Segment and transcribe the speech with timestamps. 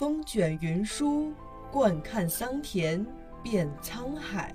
[0.00, 1.30] 风卷云舒，
[1.70, 3.06] 惯看桑田
[3.42, 4.50] 变沧海。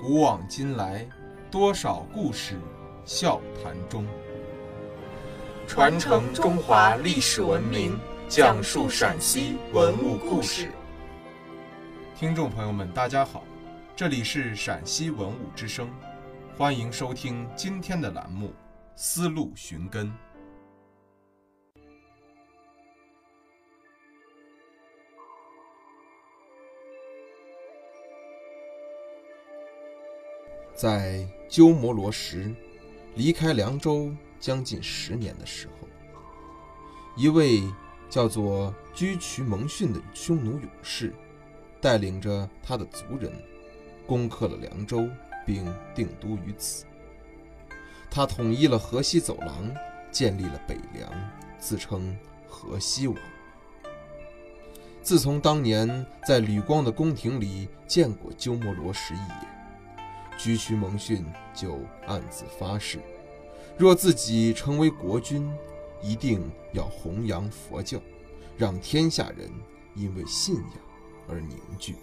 [0.00, 1.06] 古往今来，
[1.50, 2.58] 多少故事
[3.04, 4.06] 笑谈中。
[5.66, 10.70] 传承中华历史文明，讲述陕西文物故事。
[12.16, 13.44] 听众朋友们，大家好，
[13.94, 15.90] 这里是陕西文物之声，
[16.56, 18.46] 欢迎收听今天的栏目
[18.96, 20.06] 《丝路寻根》。
[30.78, 32.54] 在鸠摩罗什
[33.16, 35.88] 离开凉州将近十年的时候，
[37.16, 37.60] 一位
[38.08, 41.12] 叫做居渠蒙逊的匈奴勇士，
[41.80, 43.32] 带领着他的族人，
[44.06, 45.08] 攻克了凉州，
[45.44, 46.84] 并定都于此。
[48.08, 49.74] 他统一了河西走廊，
[50.12, 51.10] 建立了北凉，
[51.58, 53.16] 自称河西王。
[55.02, 59.57] 自从当年在吕光的宫廷里见过鸠摩罗什一眼。
[60.38, 63.00] 居渠蒙逊就暗自发誓，
[63.76, 65.52] 若自己成为国君，
[66.00, 67.98] 一定要弘扬佛教，
[68.56, 69.50] 让天下人
[69.96, 70.74] 因为信仰
[71.28, 71.96] 而凝聚。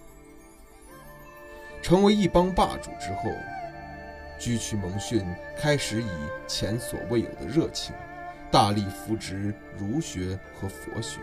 [1.81, 3.31] 成为一邦霸主之后，
[4.37, 5.25] 居渠蒙逊
[5.57, 6.09] 开始以
[6.45, 7.95] 前所未有的热情，
[8.51, 11.21] 大力扶植儒学和佛学，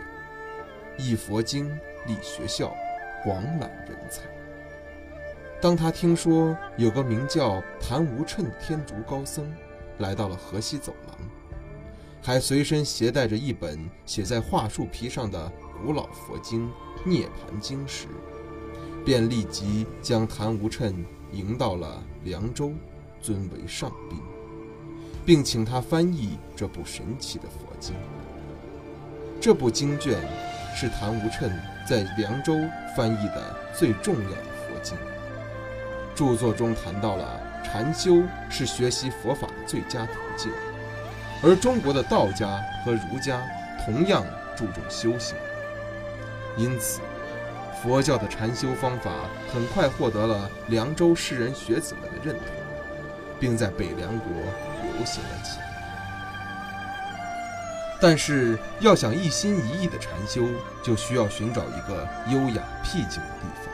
[0.97, 1.69] 译佛经，
[2.07, 2.75] 立学校，
[3.23, 4.23] 广揽人才。
[5.63, 9.49] 当他听说有个名叫谭无趁的天竺高僧
[9.99, 11.17] 来到了河西走廊，
[12.21, 15.49] 还随身携带着一本写在桦树皮上的
[15.81, 16.67] 古老佛经
[17.05, 18.07] 《涅盘经》时，
[19.05, 20.93] 便立即将谭无趁
[21.31, 22.73] 迎到了凉州，
[23.21, 24.19] 尊为上宾，
[25.25, 27.95] 并请他翻译这部神奇的佛经。
[29.39, 30.19] 这部经卷
[30.75, 32.53] 是谭无趁在凉州
[32.97, 34.97] 翻译的最重要的佛经。
[36.15, 40.51] 著作中谈到了禅修是学习佛法的最佳途径，
[41.41, 43.41] 而中国的道家和儒家
[43.83, 44.23] 同样
[44.55, 45.35] 注重修行，
[46.55, 47.01] 因此
[47.81, 49.11] 佛教的禅修方法
[49.51, 52.45] 很快获得了凉州士人学子们的认同，
[53.39, 54.27] 并在北凉国
[54.83, 55.65] 流行了起来。
[57.99, 60.47] 但是，要想一心一意的禅修，
[60.83, 63.73] 就需要寻找一个优雅僻静的地方。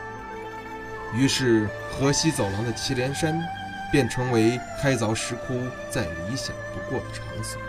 [1.13, 3.41] 于是，河西走廊的祁连山
[3.91, 5.59] 便成为开凿石窟
[5.89, 7.59] 再理想不过的场所。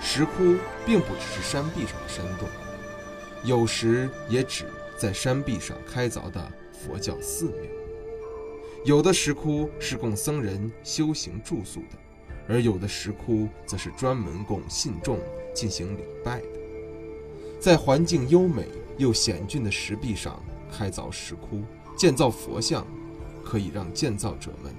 [0.00, 2.48] 石窟并不只是山壁上的山洞，
[3.42, 4.66] 有时也指
[4.96, 7.62] 在山壁上开凿的佛教寺庙。
[8.84, 11.98] 有的石窟是供僧人修行住宿的，
[12.48, 15.18] 而有的石窟则是专门供信众
[15.52, 16.46] 进行礼拜的。
[17.58, 20.40] 在环境优美又险峻的石壁上
[20.72, 21.64] 开凿石窟。
[21.98, 22.86] 建造佛像，
[23.44, 24.72] 可以让建造者们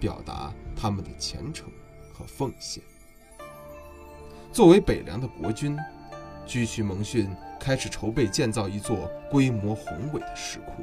[0.00, 1.68] 表达他们的虔诚
[2.14, 2.82] 和奉献。
[4.50, 5.76] 作为北凉的国君，
[6.46, 7.28] 沮渠蒙逊
[7.60, 10.82] 开始筹备建造一座规模宏伟的石窟。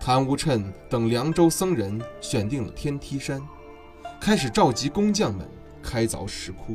[0.00, 3.40] 谭无称等凉州僧人选定了天梯山，
[4.20, 5.48] 开始召集工匠们
[5.80, 6.74] 开凿石窟，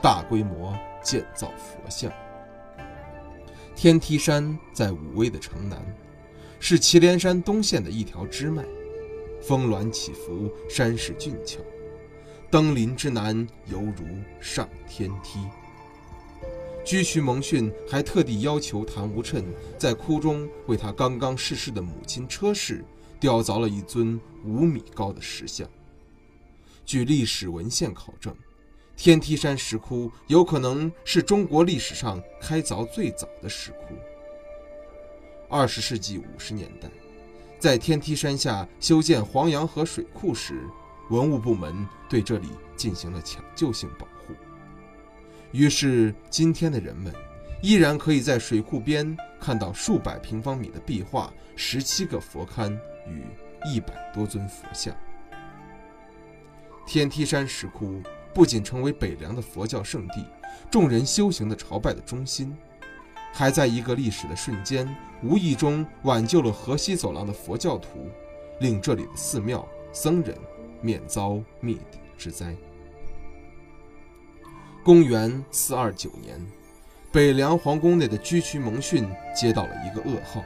[0.00, 2.12] 大规模建造佛像。
[3.74, 5.84] 天梯山在武威的城南。
[6.64, 8.64] 是祁连山东线的一条支脉，
[9.42, 11.58] 峰峦起伏，山势峻峭，
[12.52, 13.36] 登临之难
[13.66, 14.04] 犹如
[14.40, 15.40] 上天梯。
[16.84, 19.44] 居渠蒙逊还特地要求谭无称
[19.76, 22.84] 在窟中为他刚刚逝世的母亲车氏
[23.18, 25.68] 雕凿了一尊五米高的石像。
[26.86, 28.32] 据历史文献考证，
[28.96, 33.96] 天梯山石窟有可能是中国历史上开凿最早的石窟。
[35.52, 36.88] 二十世纪五十年代，
[37.58, 40.66] 在天梯山下修建黄洋河水库时，
[41.10, 44.32] 文物部门对这里进行了抢救性保护。
[45.50, 47.12] 于是，今天的人们
[47.60, 52.72] 依然可以在水库边看到数百平方米的壁画、十七个佛龛
[53.06, 53.22] 与
[53.66, 54.96] 一百多尊佛像。
[56.86, 58.00] 天梯山石窟
[58.32, 60.24] 不仅成为北凉的佛教圣地，
[60.70, 62.56] 众人修行的朝拜的中心。
[63.32, 68.10] 还在一个历史的瞬间，无意中挽救了河西走廊的佛教徒，
[68.60, 70.36] 令这里的寺庙僧人
[70.80, 72.54] 免遭灭顶之灾。
[74.84, 76.38] 公元四二九年，
[77.10, 80.42] 北凉皇宫内的居渠蒙逊接到了一个噩耗：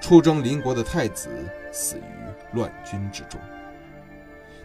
[0.00, 1.28] 出征邻国的太子
[1.72, 3.40] 死于乱军之中。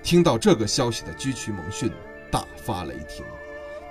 [0.04, 1.92] 听到这个消息的居渠蒙逊
[2.32, 3.26] 大发雷霆，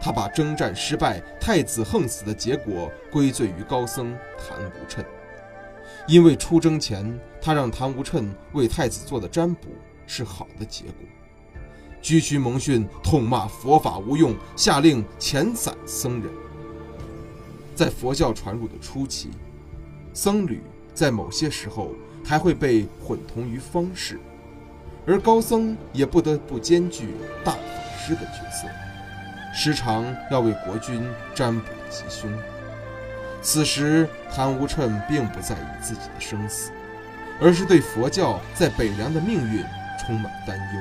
[0.00, 5.04] 他把征战失败、太子横死的结果归罪于高僧谭无趁，
[6.06, 9.68] 因为出征前他让谭无趁为太子做的占卜
[10.06, 10.94] 是好的结果。
[12.00, 16.32] 居渠蒙逊痛骂佛法无用，下令遣散僧人。
[17.74, 19.30] 在佛教传入的初期，
[20.14, 20.62] 僧侣
[20.94, 21.90] 在某些时候
[22.24, 24.18] 还会被混同于方士，
[25.06, 27.14] 而高僧也不得不兼具
[27.44, 27.58] 大法
[27.98, 28.68] 师的角色。
[29.52, 32.30] 时常要为国君占卜吉凶。
[33.40, 36.70] 此时，谭无趁并不在意自己的生死，
[37.40, 39.64] 而是对佛教在北凉的命运
[39.98, 40.80] 充满担忧。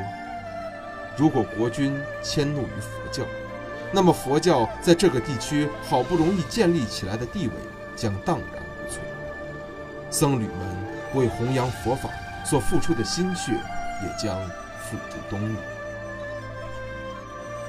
[1.15, 3.23] 如果国君迁怒于佛教，
[3.91, 7.53] 那么佛教在这个地区好不容易建立起来的地位
[7.95, 9.05] 将荡然无存，
[10.09, 10.55] 僧侣们
[11.13, 12.09] 为弘扬佛法
[12.43, 14.37] 所付出的心血也将
[14.79, 15.57] 付诸东流。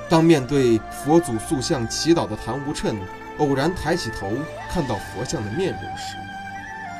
[0.08, 2.96] 当面对佛祖塑像祈祷的谭无趁
[3.38, 4.32] 偶然抬起头
[4.70, 6.16] 看到佛像的面容时，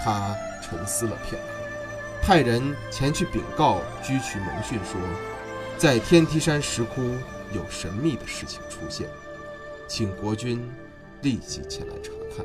[0.05, 1.49] 他沉思了片刻，
[2.22, 5.00] 派人前去禀告居渠蒙逊说，
[5.78, 7.00] 在天梯山石窟
[7.55, 9.08] 有神秘的事情出现，
[9.88, 10.62] 请国君
[11.22, 12.44] 立即前来查看。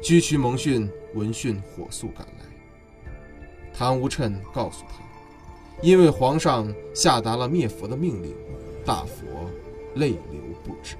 [0.00, 3.10] 居渠蒙逊闻讯火速赶来，
[3.74, 5.02] 谭无趁告诉他，
[5.82, 8.32] 因为皇上下达了灭佛的命令。
[8.88, 9.50] 大佛
[9.96, 10.96] 泪流不止。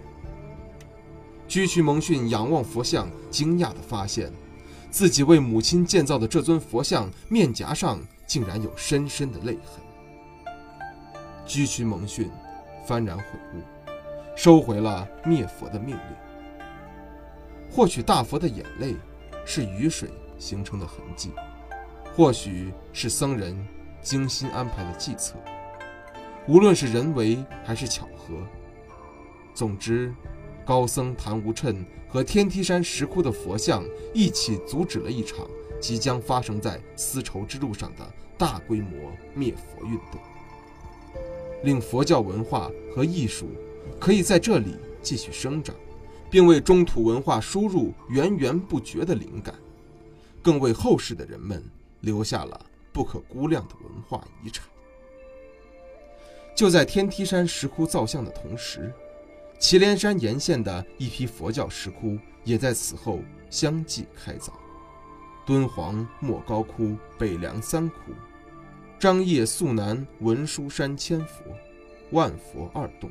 [1.49, 4.31] 居渠蒙逊仰望佛像，惊讶地发现，
[4.91, 9.83] 自己为母亲建造的这尊佛像面颊上竟然有深深的泪痕。
[11.47, 12.31] 居渠蒙逊
[12.87, 13.25] 幡然悔
[13.55, 13.63] 悟，
[14.37, 16.17] 收回了灭佛的命令。
[17.71, 18.95] 或许大佛的眼泪
[19.47, 21.31] 是雨水形成的痕迹，
[22.15, 23.57] 或许是僧人
[24.03, 25.37] 精心安排的计策。
[26.49, 28.35] 无论是人为还是巧合，
[29.53, 30.15] 总之，
[30.65, 33.85] 高僧谭无趁和天梯山石窟的佛像
[34.15, 35.47] 一起阻止了一场
[35.79, 40.19] 即将发生在丝绸之路上的大规模灭佛运动，
[41.65, 43.51] 令佛教文化和艺术
[44.01, 45.77] 可以在这里继续生长，
[46.31, 49.55] 并为中土文化输入源源不绝的灵感，
[50.41, 51.63] 更为后世的人们
[52.01, 52.59] 留下了
[52.91, 54.65] 不可估量的文化遗产。
[56.59, 58.93] 就在天梯山石窟造像的同时，
[59.61, 64.51] 祁连山沿线的一批佛教石窟也在此后相继开凿：
[65.47, 67.97] 敦煌莫高窟、北凉三窟、
[68.99, 71.45] 张掖肃南文殊山千佛、
[72.11, 73.09] 万佛二洞、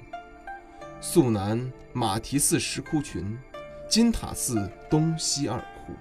[1.00, 3.40] 肃南马蹄寺石窟群、
[3.88, 5.94] 金塔寺东西二窟。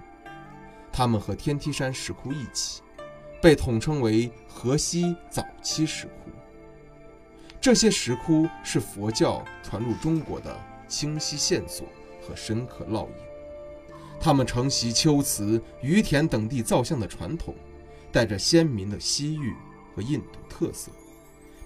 [0.91, 2.83] 它们和天梯山石窟一起，
[3.41, 6.33] 被统称为河西早期石窟。
[7.67, 11.85] 这些石窟是佛教传入中国的清晰线索
[12.23, 13.15] 和深刻烙印。
[14.21, 17.57] 他们承袭龟兹、于田等地造像的传统，
[18.13, 19.53] 带着鲜明的西域
[19.93, 20.93] 和印度特色，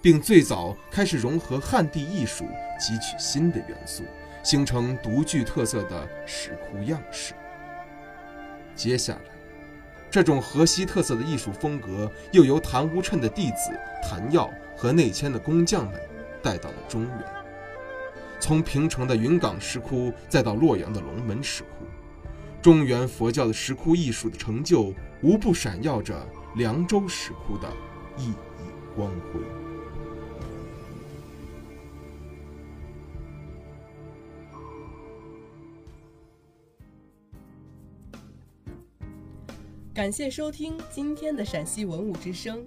[0.01, 2.47] 并最早开始融合汉地艺术，
[2.81, 4.03] 汲取新的元素，
[4.43, 7.35] 形成独具特色的石窟样式。
[8.75, 9.30] 接下来，
[10.11, 13.71] 这种河西特色的艺术风格又由谭无趁的弟子
[14.03, 14.51] 谭耀。
[14.77, 16.01] 和内迁的工匠们
[16.43, 17.25] 带到了中原，
[18.39, 21.85] 从平城的云冈石窟，再到洛阳的龙门石窟，
[22.63, 27.69] 中原佛教的石窟艺术的成就，无不闪耀着凉州石窟的
[28.17, 28.35] 熠熠
[28.97, 29.70] 光辉。
[40.01, 42.65] 感谢收听今天的陕西文物之声。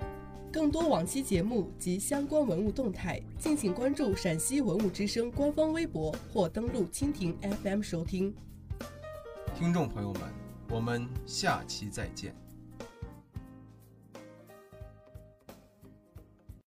[0.52, 8.36] 更多往期节目及相关文物动态，敬请关注陕西文物之声官方微博或登录蜻蜓 FM 收听。
[9.58, 10.22] 听众朋友们，
[10.70, 12.36] 我们下期再见。